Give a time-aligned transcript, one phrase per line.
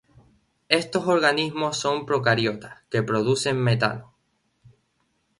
[0.81, 4.05] Estos organismos son procariotas que producen metano.